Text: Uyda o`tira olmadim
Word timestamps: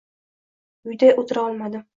Uyda 0.93 1.13
o`tira 1.21 1.47
olmadim 1.47 1.89